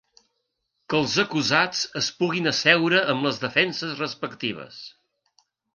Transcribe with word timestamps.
Que 0.93 0.97
els 0.99 1.17
acusats 1.25 1.83
es 2.03 2.09
puguin 2.23 2.53
asseure 2.55 3.05
amb 3.15 3.29
les 3.29 3.41
defenses 3.47 3.97
respectives. 4.05 4.85